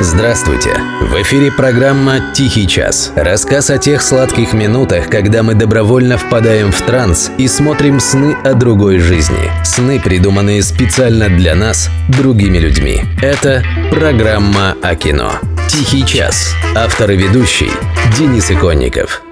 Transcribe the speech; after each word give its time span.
Здравствуйте! 0.00 0.80
В 1.00 1.20
эфире 1.22 1.50
программа 1.50 2.32
«Тихий 2.32 2.68
час». 2.68 3.12
Рассказ 3.16 3.68
о 3.68 3.78
тех 3.78 4.00
сладких 4.00 4.52
минутах, 4.52 5.10
когда 5.10 5.42
мы 5.42 5.54
добровольно 5.54 6.16
впадаем 6.16 6.70
в 6.70 6.80
транс 6.82 7.32
и 7.36 7.48
смотрим 7.48 7.98
сны 7.98 8.36
о 8.44 8.54
другой 8.54 9.00
жизни. 9.00 9.50
Сны, 9.64 9.98
придуманные 9.98 10.62
специально 10.62 11.28
для 11.28 11.56
нас, 11.56 11.90
другими 12.08 12.58
людьми. 12.58 13.02
Это 13.20 13.64
программа 13.90 14.76
о 14.82 14.94
кино. 14.94 15.32
«Тихий 15.68 16.06
час». 16.06 16.54
Автор 16.76 17.10
и 17.10 17.16
ведущий 17.16 17.72
Денис 18.16 18.52
Иконников. 18.52 19.22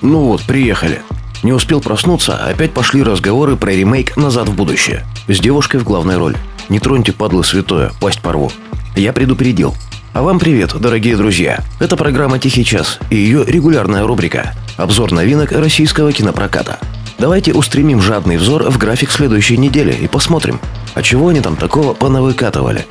Ну 0.00 0.20
вот, 0.20 0.40
приехали. 0.44 1.02
Не 1.42 1.52
успел 1.52 1.82
проснуться, 1.82 2.36
опять 2.36 2.72
пошли 2.72 3.02
разговоры 3.02 3.56
про 3.56 3.72
ремейк 3.72 4.16
«Назад 4.16 4.48
в 4.48 4.54
будущее» 4.54 5.04
с 5.28 5.38
девушкой 5.40 5.80
в 5.80 5.84
главной 5.84 6.16
роли. 6.16 6.38
Не 6.70 6.80
троньте, 6.80 7.12
падлы 7.12 7.44
святое, 7.44 7.92
пасть 8.00 8.20
порву. 8.20 8.50
Я 8.96 9.12
предупредил. 9.12 9.74
А 10.12 10.22
вам 10.22 10.38
привет, 10.38 10.74
дорогие 10.78 11.16
друзья. 11.16 11.60
Это 11.78 11.96
программа 11.96 12.38
«Тихий 12.38 12.64
час» 12.64 12.98
и 13.10 13.16
ее 13.16 13.44
регулярная 13.46 14.04
рубрика 14.04 14.54
«Обзор 14.76 15.12
новинок 15.12 15.52
российского 15.52 16.12
кинопроката». 16.12 16.78
Давайте 17.18 17.52
устремим 17.52 18.00
жадный 18.00 18.36
взор 18.36 18.70
в 18.70 18.78
график 18.78 19.10
следующей 19.10 19.56
недели 19.56 19.92
и 19.92 20.08
посмотрим, 20.08 20.58
а 20.94 21.02
чего 21.02 21.28
они 21.28 21.40
там 21.40 21.54
такого 21.54 21.94
понавыкатывали. 21.94 22.86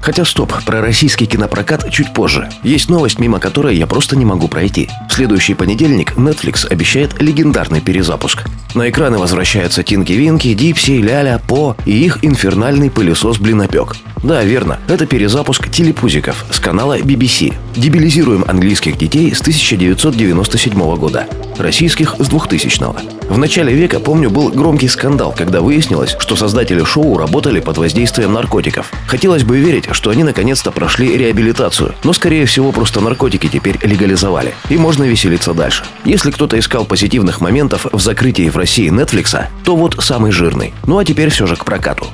Хотя 0.00 0.24
стоп, 0.24 0.52
про 0.64 0.80
российский 0.80 1.26
кинопрокат 1.26 1.88
чуть 1.92 2.12
позже. 2.12 2.50
Есть 2.64 2.88
новость, 2.88 3.20
мимо 3.20 3.38
которой 3.38 3.76
я 3.76 3.86
просто 3.86 4.16
не 4.16 4.24
могу 4.24 4.48
пройти. 4.48 4.90
В 5.08 5.12
следующий 5.12 5.54
понедельник 5.54 6.14
Netflix 6.16 6.66
обещает 6.66 7.22
легендарный 7.22 7.80
перезапуск. 7.80 8.42
На 8.74 8.90
экраны 8.90 9.18
возвращаются 9.18 9.84
Тинки 9.84 10.12
Винки, 10.12 10.52
Дипси, 10.54 11.00
Ляля, 11.00 11.40
По 11.46 11.76
и 11.86 11.92
их 11.92 12.18
инфернальный 12.22 12.90
пылесос 12.90 13.38
Блинопек. 13.38 13.94
Да, 14.22 14.44
верно, 14.44 14.78
это 14.88 15.04
перезапуск 15.04 15.68
телепузиков 15.68 16.44
с 16.52 16.60
канала 16.60 16.96
BBC. 16.98 17.54
Дебилизируем 17.74 18.44
английских 18.46 18.96
детей 18.96 19.34
с 19.34 19.40
1997 19.40 20.96
года, 20.96 21.26
российских 21.58 22.14
с 22.20 22.28
2000 22.28 22.80
-го. 22.80 22.96
В 23.28 23.38
начале 23.38 23.74
века, 23.74 23.98
помню, 23.98 24.30
был 24.30 24.50
громкий 24.50 24.86
скандал, 24.86 25.34
когда 25.36 25.60
выяснилось, 25.60 26.14
что 26.20 26.36
создатели 26.36 26.84
шоу 26.84 27.18
работали 27.18 27.58
под 27.58 27.78
воздействием 27.78 28.32
наркотиков. 28.32 28.92
Хотелось 29.08 29.42
бы 29.42 29.58
верить, 29.58 29.88
что 29.90 30.10
они 30.10 30.22
наконец-то 30.22 30.70
прошли 30.70 31.16
реабилитацию, 31.16 31.94
но 32.04 32.12
скорее 32.12 32.46
всего 32.46 32.70
просто 32.70 33.00
наркотики 33.00 33.48
теперь 33.48 33.78
легализовали. 33.82 34.54
И 34.68 34.76
можно 34.76 35.02
веселиться 35.02 35.52
дальше. 35.52 35.84
Если 36.04 36.30
кто-то 36.30 36.56
искал 36.56 36.84
позитивных 36.84 37.40
моментов 37.40 37.86
в 37.90 38.00
закрытии 38.00 38.50
в 38.50 38.56
России 38.56 38.88
Netflix, 38.88 39.46
то 39.64 39.74
вот 39.74 39.96
самый 39.98 40.30
жирный. 40.30 40.74
Ну 40.86 40.98
а 40.98 41.04
теперь 41.04 41.30
все 41.30 41.46
же 41.46 41.56
к 41.56 41.64
прокату. 41.64 42.06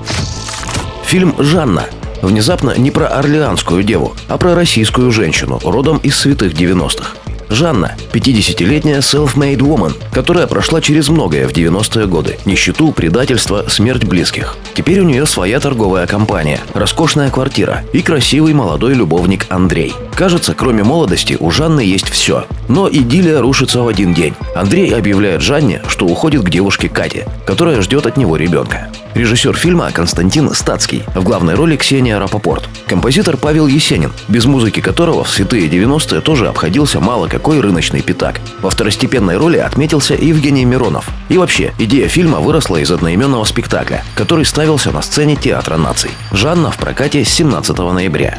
Фильм 1.09 1.35
«Жанна» 1.39 1.87
Внезапно 2.21 2.75
не 2.77 2.91
про 2.91 3.07
орлеанскую 3.07 3.83
деву, 3.83 4.15
а 4.29 4.37
про 4.37 4.55
российскую 4.55 5.11
женщину, 5.11 5.59
родом 5.65 5.97
из 6.03 6.15
святых 6.19 6.53
90-х. 6.53 7.15
Жанна– 7.51 7.97
50-летняя 8.13 8.99
self-made 8.99 9.59
woman, 9.59 9.95
которая 10.13 10.47
прошла 10.47 10.81
через 10.81 11.09
многое 11.09 11.49
в 11.49 11.53
90-е 11.53 12.07
годы. 12.07 12.39
Нищету, 12.45 12.93
предательство, 12.93 13.65
смерть 13.69 14.05
близких. 14.05 14.57
Теперь 14.75 15.01
у 15.01 15.05
нее 15.05 15.27
своя 15.27 15.61
торговая 15.61 16.07
компания, 16.07 16.61
роскошная 16.75 17.31
квартира 17.31 17.85
и 17.93 18.03
красивый 18.03 18.53
молодой 18.53 18.95
любовник 18.95 19.47
Андрей. 19.49 19.95
Кажется, 20.15 20.55
кроме 20.55 20.85
молодости, 20.85 21.37
у 21.39 21.51
Жанны 21.51 21.81
есть 21.81 22.09
все. 22.09 22.45
Но 22.69 22.89
идиллия 22.89 23.41
рушится 23.41 23.81
в 23.83 23.89
один 23.89 24.15
день. 24.15 24.35
Андрей 24.55 24.95
объявляет 24.95 25.41
Жанне, 25.41 25.81
что 25.89 26.07
уходит 26.07 26.43
к 26.43 26.51
девушке 26.51 26.89
Кате, 26.89 27.27
которая 27.47 27.81
ждет 27.81 28.07
от 28.07 28.17
него 28.17 28.37
ребенка. 28.37 28.89
Режиссер 29.15 29.57
фильма 29.57 29.91
Константин 29.91 30.53
Стацкий, 30.55 31.03
в 31.15 31.25
главной 31.25 31.55
роли 31.55 31.77
Ксения 31.77 32.19
Рапопорт. 32.19 32.69
Композитор 32.87 33.37
Павел 33.37 33.67
Есенин, 33.67 34.13
без 34.29 34.45
музыки 34.45 34.81
которого 34.81 35.25
в 35.25 35.31
святые 35.31 35.69
90-е 35.69 36.21
тоже 36.21 36.47
обходился 36.47 37.01
мало 37.01 37.27
какой 37.39 37.61
рыночный 37.61 38.03
пятак. 38.03 38.41
Во 38.63 38.69
второстепенной 38.69 39.37
роли 39.37 39.59
отметился 39.59 40.15
Евгений 40.15 40.65
Миронов. 40.65 41.09
И 41.29 41.39
вообще, 41.39 41.73
идея 41.79 42.09
фильма 42.09 42.41
выросла 42.41 42.79
из 42.79 42.91
одноименного 42.91 43.45
спектакля, 43.45 44.03
который 44.17 44.45
ставился 44.45 44.91
на 44.91 45.03
сцене 45.03 45.37
Театра 45.37 45.77
наций. 45.77 46.11
Жанна 46.33 46.73
в 46.73 46.79
прокате 46.79 47.25
с 47.25 47.29
17 47.29 47.79
ноября. 47.79 48.39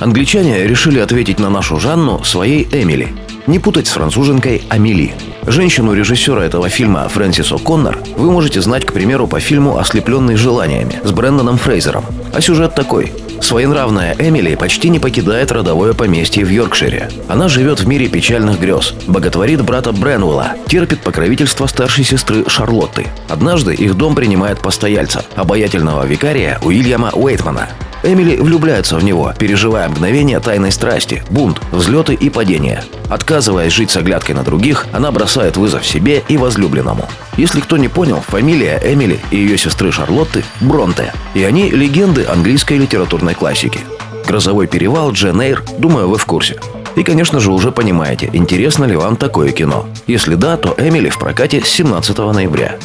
Англичане 0.00 0.66
решили 0.66 1.00
ответить 1.00 1.38
на 1.38 1.50
нашу 1.50 1.78
Жанну 1.78 2.24
своей 2.24 2.66
Эмили. 2.72 3.12
Не 3.46 3.58
путать 3.58 3.88
с 3.88 3.90
француженкой 3.90 4.62
Амели. 4.70 5.12
Женщину 5.46 5.92
режиссера 5.92 6.42
этого 6.42 6.70
фильма 6.70 7.06
Фрэнсис 7.10 7.52
О'Коннор 7.52 7.98
вы 8.16 8.30
можете 8.30 8.62
знать, 8.62 8.86
к 8.86 8.94
примеру, 8.94 9.26
по 9.26 9.38
фильму 9.38 9.76
«Ослепленный 9.76 10.36
желаниями» 10.36 10.98
с 11.04 11.10
Брэндоном 11.10 11.58
Фрейзером. 11.58 12.06
А 12.32 12.40
сюжет 12.40 12.74
такой. 12.74 13.12
Своенравная 13.42 14.14
Эмили 14.18 14.54
почти 14.54 14.88
не 14.88 15.00
покидает 15.00 15.50
родовое 15.50 15.94
поместье 15.94 16.44
в 16.44 16.48
Йоркшире. 16.48 17.10
Она 17.28 17.48
живет 17.48 17.80
в 17.80 17.88
мире 17.88 18.08
печальных 18.08 18.60
грез, 18.60 18.94
боготворит 19.08 19.62
брата 19.62 19.92
Бренуэлла, 19.92 20.52
терпит 20.68 21.00
покровительство 21.00 21.66
старшей 21.66 22.04
сестры 22.04 22.48
Шарлотты. 22.48 23.08
Однажды 23.28 23.74
их 23.74 23.96
дом 23.96 24.14
принимает 24.14 24.60
постояльца, 24.60 25.24
обаятельного 25.34 26.06
викария 26.06 26.60
Уильяма 26.62 27.10
Уэйтмана. 27.12 27.68
Эмили 28.02 28.36
влюбляется 28.36 28.96
в 28.96 29.04
него, 29.04 29.32
переживая 29.38 29.88
мгновение 29.88 30.40
тайной 30.40 30.72
страсти, 30.72 31.22
бунт, 31.30 31.60
взлеты 31.70 32.14
и 32.14 32.30
падения. 32.30 32.84
Отказываясь 33.08 33.72
жить 33.72 33.90
с 33.90 33.96
оглядкой 33.96 34.34
на 34.34 34.42
других, 34.42 34.86
она 34.92 35.12
бросает 35.12 35.56
вызов 35.56 35.86
себе 35.86 36.22
и 36.28 36.36
возлюбленному. 36.36 37.08
Если 37.36 37.60
кто 37.60 37.76
не 37.76 37.88
понял, 37.88 38.20
фамилия 38.20 38.80
Эмили 38.84 39.20
и 39.30 39.36
ее 39.36 39.56
сестры 39.56 39.92
Шарлотты– 39.92 40.44
Бронте. 40.60 41.12
И 41.34 41.42
они– 41.44 41.70
легенды 41.70 42.24
английской 42.24 42.78
литературной 42.78 43.34
классики. 43.34 43.80
«Грозовой 44.26 44.66
перевал», 44.66 45.12
«Джен 45.12 45.40
Эйр»– 45.40 45.62
думаю, 45.78 46.08
вы 46.08 46.18
в 46.18 46.26
курсе. 46.26 46.58
И, 46.96 47.04
конечно 47.04 47.40
же, 47.40 47.50
уже 47.50 47.70
понимаете, 47.70 48.28
интересно 48.32 48.84
ли 48.84 48.96
вам 48.96 49.16
такое 49.16 49.52
кино. 49.52 49.86
Если 50.06 50.34
да, 50.34 50.56
то 50.56 50.74
Эмили 50.76 51.08
в 51.08 51.18
прокате 51.18 51.62
с 51.62 51.68
17 51.68 52.18
ноября. 52.18 52.76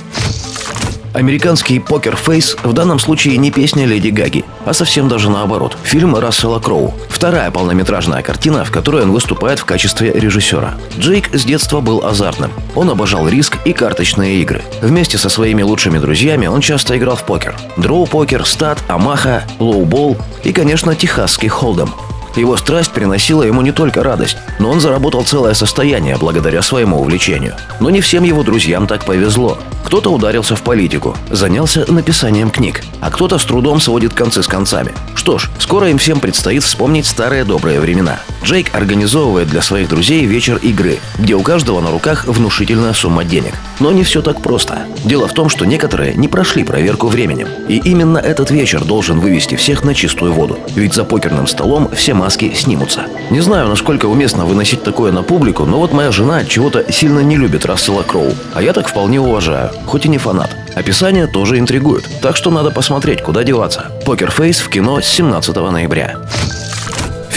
Американский 1.17 1.79
«Poker 1.79 2.15
Face» 2.15 2.55
в 2.61 2.73
данном 2.73 2.99
случае 2.99 3.37
не 3.37 3.49
песня 3.49 3.87
Леди 3.87 4.09
Гаги, 4.09 4.45
а 4.65 4.73
совсем 4.73 5.07
даже 5.07 5.31
наоборот. 5.31 5.75
Фильм 5.81 6.15
Рассела 6.15 6.59
Кроу. 6.59 6.93
Вторая 7.09 7.49
полнометражная 7.49 8.21
картина, 8.21 8.63
в 8.63 8.69
которой 8.69 9.01
он 9.01 9.11
выступает 9.11 9.57
в 9.57 9.65
качестве 9.65 10.11
режиссера. 10.13 10.75
Джейк 10.99 11.33
с 11.33 11.43
детства 11.43 11.81
был 11.81 12.05
азартным. 12.05 12.51
Он 12.75 12.91
обожал 12.91 13.27
риск 13.27 13.57
и 13.65 13.73
карточные 13.73 14.43
игры. 14.43 14.61
Вместе 14.83 15.17
со 15.17 15.29
своими 15.29 15.63
лучшими 15.63 15.97
друзьями 15.97 16.45
он 16.45 16.61
часто 16.61 16.95
играл 16.95 17.15
в 17.15 17.23
покер. 17.23 17.55
Дро-покер, 17.77 18.45
стад, 18.45 18.77
омаха, 18.87 19.43
лоуболл 19.57 20.17
и, 20.43 20.53
конечно, 20.53 20.93
техасский 20.93 21.47
холдом. 21.47 21.95
Его 22.35 22.57
страсть 22.57 22.91
приносила 22.91 23.43
ему 23.43 23.61
не 23.61 23.71
только 23.71 24.03
радость, 24.03 24.37
но 24.59 24.69
он 24.69 24.79
заработал 24.79 25.23
целое 25.23 25.53
состояние 25.53 26.17
благодаря 26.17 26.61
своему 26.61 26.99
увлечению. 26.99 27.55
Но 27.79 27.89
не 27.89 28.01
всем 28.01 28.23
его 28.23 28.43
друзьям 28.43 28.87
так 28.87 29.05
повезло. 29.05 29.57
Кто-то 29.85 30.09
ударился 30.09 30.55
в 30.55 30.61
политику, 30.61 31.15
занялся 31.31 31.91
написанием 31.91 32.49
книг, 32.49 32.83
а 33.01 33.09
кто-то 33.09 33.37
с 33.37 33.45
трудом 33.45 33.79
сводит 33.79 34.13
концы 34.13 34.43
с 34.43 34.47
концами. 34.47 34.93
Что 35.15 35.37
ж, 35.37 35.49
скоро 35.59 35.89
им 35.89 35.97
всем 35.97 36.19
предстоит 36.19 36.63
вспомнить 36.63 37.05
старые 37.05 37.45
добрые 37.45 37.79
времена. 37.79 38.19
Джейк 38.43 38.73
организовывает 38.73 39.49
для 39.49 39.61
своих 39.61 39.89
друзей 39.89 40.25
вечер 40.25 40.57
игры, 40.57 40.99
где 41.17 41.35
у 41.35 41.41
каждого 41.41 41.81
на 41.81 41.91
руках 41.91 42.25
внушительная 42.25 42.93
сумма 42.93 43.23
денег. 43.23 43.53
Но 43.79 43.91
не 43.91 44.03
все 44.03 44.21
так 44.21 44.41
просто. 44.41 44.79
Дело 45.03 45.27
в 45.27 45.33
том, 45.33 45.49
что 45.49 45.65
некоторые 45.65 46.15
не 46.15 46.27
прошли 46.27 46.63
проверку 46.63 47.07
временем. 47.07 47.47
И 47.67 47.77
именно 47.77 48.17
этот 48.17 48.51
вечер 48.51 48.83
должен 48.83 49.19
вывести 49.19 49.55
всех 49.55 49.83
на 49.83 49.93
чистую 49.93 50.33
воду. 50.33 50.59
Ведь 50.75 50.93
за 50.93 51.03
покерным 51.03 51.47
столом 51.47 51.89
все 51.95 52.13
маски 52.13 52.53
снимутся. 52.55 53.03
Не 53.29 53.41
знаю, 53.41 53.67
насколько 53.67 54.05
уместно 54.05 54.45
выносить 54.45 54.83
такое 54.83 55.11
на 55.11 55.23
публику, 55.23 55.65
но 55.65 55.79
вот 55.79 55.93
моя 55.93 56.11
жена 56.11 56.45
чего-то 56.45 56.91
сильно 56.91 57.19
не 57.19 57.37
любит 57.37 57.65
Рассела 57.65 58.03
Кроу. 58.03 58.33
А 58.53 58.61
я 58.61 58.73
так 58.73 58.87
вполне 58.87 59.19
уважаю, 59.19 59.71
хоть 59.85 60.05
и 60.05 60.09
не 60.09 60.17
фанат. 60.17 60.55
Описание 60.75 61.27
тоже 61.27 61.57
интригует, 61.57 62.07
так 62.21 62.35
что 62.35 62.51
надо 62.51 62.69
посмотреть, 62.69 63.23
куда 63.23 63.43
деваться. 63.43 63.91
Poker 64.05 64.35
Face 64.35 64.59
в 64.59 64.69
кино 64.69 65.01
с 65.01 65.07
17 65.07 65.55
ноября. 65.55 66.17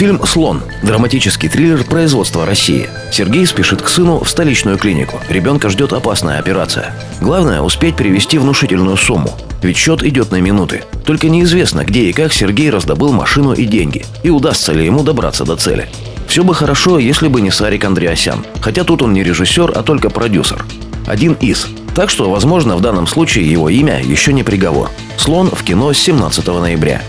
Фильм 0.01 0.19
«Слон»– 0.25 0.63
драматический 0.81 1.47
триллер 1.47 1.83
производства 1.83 2.43
России. 2.43 2.89
Сергей 3.11 3.45
спешит 3.45 3.83
к 3.83 3.87
сыну 3.87 4.23
в 4.23 4.27
столичную 4.27 4.79
клинику. 4.79 5.19
Ребенка 5.29 5.69
ждет 5.69 5.93
опасная 5.93 6.39
операция. 6.39 6.95
Главное– 7.21 7.61
успеть 7.61 7.97
перевести 7.97 8.39
внушительную 8.39 8.97
сумму. 8.97 9.37
Ведь 9.61 9.77
счет 9.77 10.01
идет 10.01 10.31
на 10.31 10.41
минуты. 10.41 10.81
Только 11.05 11.29
неизвестно, 11.29 11.85
где 11.85 12.05
и 12.05 12.13
как 12.13 12.33
Сергей 12.33 12.71
раздобыл 12.71 13.13
машину 13.13 13.53
и 13.53 13.65
деньги. 13.65 14.03
И 14.23 14.31
удастся 14.31 14.73
ли 14.73 14.83
ему 14.83 15.03
добраться 15.03 15.45
до 15.45 15.55
цели. 15.55 15.87
Все 16.27 16.43
бы 16.43 16.55
хорошо, 16.55 16.97
если 16.97 17.27
бы 17.27 17.39
не 17.39 17.51
Сарик 17.51 17.85
Андреасян. 17.85 18.43
Хотя 18.59 18.83
тут 18.83 19.03
он 19.03 19.13
не 19.13 19.21
режиссер, 19.21 19.71
а 19.75 19.83
только 19.83 20.09
продюсер. 20.09 20.65
Один 21.05 21.33
из. 21.33 21.67
Так 21.93 22.09
что, 22.09 22.31
возможно, 22.31 22.75
в 22.75 22.81
данном 22.81 23.05
случае 23.05 23.51
его 23.51 23.69
имя 23.69 24.01
еще 24.01 24.33
не 24.33 24.41
приговор. 24.41 24.89
«Слон» 25.17 25.51
в 25.51 25.61
кино 25.63 25.93
с 25.93 25.99
17 25.99 26.47
ноября. 26.47 27.03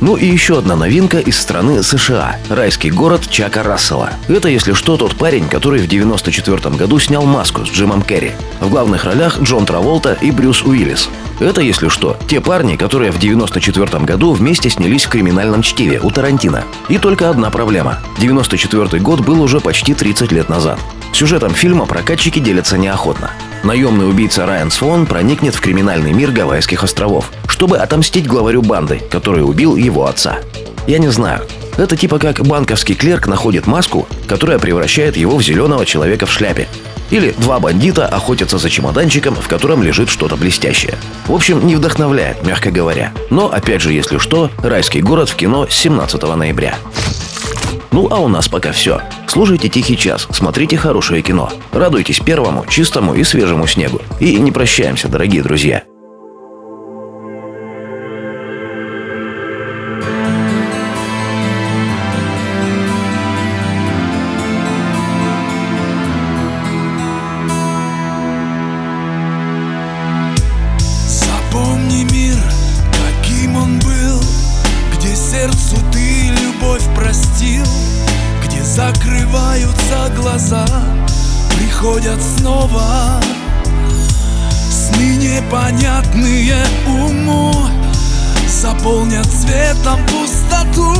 Ну 0.00 0.16
и 0.16 0.26
еще 0.26 0.58
одна 0.58 0.76
новинка 0.76 1.18
из 1.18 1.38
страны 1.38 1.82
США– 1.82 2.36
райский 2.50 2.90
город 2.90 3.28
Чака 3.30 3.62
Рассела. 3.62 4.10
Это, 4.28 4.48
если 4.48 4.74
что, 4.74 4.98
тот 4.98 5.16
парень, 5.16 5.48
который 5.48 5.80
в 5.80 5.88
94 5.88 6.76
году 6.76 6.98
снял 6.98 7.24
«Маску» 7.24 7.64
с 7.64 7.70
Джимом 7.70 8.02
Керри. 8.02 8.32
В 8.60 8.68
главных 8.68 9.04
ролях 9.04 9.40
Джон 9.40 9.64
Траволта 9.64 10.18
и 10.20 10.30
Брюс 10.30 10.62
Уиллис. 10.62 11.08
Это, 11.40 11.62
если 11.62 11.88
что, 11.88 12.16
те 12.28 12.42
парни, 12.42 12.76
которые 12.76 13.10
в 13.10 13.18
94 13.18 14.04
году 14.04 14.32
вместе 14.32 14.68
снялись 14.68 15.06
в 15.06 15.08
«Криминальном 15.08 15.62
чтиве» 15.62 15.98
у 16.00 16.10
Тарантино. 16.10 16.64
И 16.90 16.98
только 16.98 17.30
одна 17.30 17.50
проблема. 17.50 18.00
94 18.18 19.00
год 19.02 19.20
был 19.20 19.40
уже 19.40 19.60
почти 19.60 19.94
30 19.94 20.30
лет 20.30 20.50
назад. 20.50 20.78
Сюжетом 21.12 21.54
фильма 21.54 21.86
прокатчики 21.86 22.38
делятся 22.38 22.76
неохотно. 22.76 23.30
Наемный 23.64 24.08
убийца 24.08 24.46
Райан 24.46 24.70
Свон 24.70 25.06
проникнет 25.06 25.54
в 25.54 25.60
криминальный 25.60 26.12
мир 26.12 26.30
Гавайских 26.30 26.84
островов, 26.84 27.30
чтобы 27.48 27.78
отомстить 27.78 28.26
главарю 28.26 28.62
банды, 28.62 29.00
который 29.10 29.42
убил 29.42 29.76
его 29.76 30.06
отца. 30.06 30.38
Я 30.86 30.98
не 30.98 31.08
знаю. 31.08 31.42
Это 31.76 31.96
типа 31.96 32.18
как 32.18 32.40
банковский 32.46 32.94
клерк 32.94 33.26
находит 33.26 33.66
маску, 33.66 34.06
которая 34.28 34.58
превращает 34.58 35.16
его 35.16 35.36
в 35.36 35.42
зеленого 35.42 35.84
человека 35.84 36.26
в 36.26 36.32
шляпе. 36.32 36.68
Или 37.10 37.34
два 37.38 37.60
бандита 37.60 38.06
охотятся 38.06 38.58
за 38.58 38.70
чемоданчиком, 38.70 39.34
в 39.34 39.48
котором 39.48 39.82
лежит 39.82 40.08
что-то 40.08 40.36
блестящее. 40.36 40.94
В 41.26 41.34
общем, 41.34 41.66
не 41.66 41.76
вдохновляет, 41.76 42.44
мягко 42.44 42.70
говоря. 42.70 43.12
Но, 43.30 43.52
опять 43.52 43.80
же, 43.80 43.92
если 43.92 44.18
что, 44.18 44.50
райский 44.58 45.02
город 45.02 45.28
в 45.28 45.36
кино 45.36 45.66
17 45.68 46.22
ноября. 46.22 46.76
Ну 47.92 48.08
а 48.10 48.20
у 48.20 48.28
нас 48.28 48.48
пока 48.48 48.72
все. 48.72 49.00
Слушайте 49.26 49.68
«Тихий 49.68 49.96
час», 49.96 50.26
смотрите 50.30 50.76
хорошее 50.76 51.22
кино. 51.22 51.50
Радуйтесь 51.72 52.20
первому, 52.20 52.64
чистому 52.68 53.14
и 53.14 53.24
свежему 53.24 53.66
снегу. 53.66 54.00
И 54.20 54.36
не 54.38 54.52
прощаемся, 54.52 55.08
дорогие 55.08 55.42
друзья. 55.42 55.82
Запомни 71.08 72.04
мир, 72.12 72.36
каким 72.92 73.56
он 73.56 73.78
был 73.78 74.20
Где 74.94 75.14
сердцу 75.14 75.76
закрываются 78.76 80.12
глаза 80.14 80.66
Приходят 81.56 82.20
снова. 82.22 83.20
Сны 84.70 85.16
непонятные 85.16 86.56
уму 86.86 87.54
Заполнят 88.46 89.26
светом 89.26 89.98
пустоту. 90.06 90.94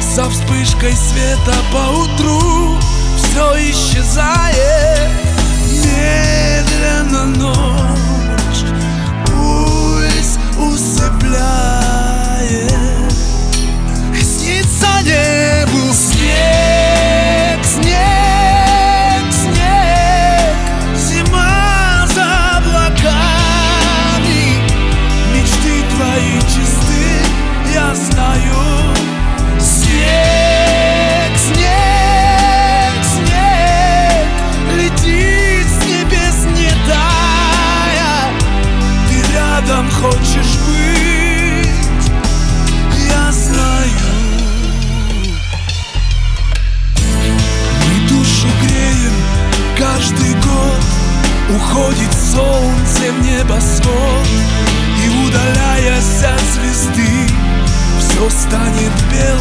Со 0.00 0.30
вспышкой 0.30 0.92
света 0.92 1.54
по 1.72 1.90
утру 1.98 2.47
станет 58.38 58.92
белым. 59.10 59.37